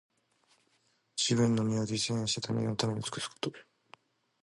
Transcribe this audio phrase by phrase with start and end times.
[1.15, 3.53] 自分の身を犠牲にして、他人のために尽くすこと。